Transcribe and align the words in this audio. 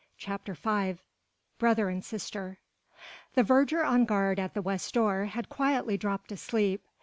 CHAPTER 0.17 0.55
V 0.55 0.99
BROTHER 1.59 1.89
AND 1.89 2.03
SISTER 2.03 2.57
The 3.35 3.43
verger 3.43 3.83
on 3.85 4.05
guard 4.05 4.39
at 4.39 4.55
the 4.55 4.61
west 4.63 4.95
door 4.95 5.25
had 5.25 5.47
quietly 5.47 5.95
dropped 5.95 6.29
to 6.29 6.37
sleep. 6.37 6.83